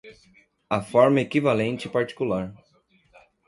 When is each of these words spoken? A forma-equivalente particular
A 0.71 0.81
forma-equivalente 0.81 1.87
particular 1.87 2.51